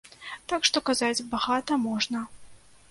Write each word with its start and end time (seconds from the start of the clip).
Так 0.53 0.61
што 0.69 0.77
казаць 0.91 1.25
багата 1.37 1.81
можна. 1.87 2.29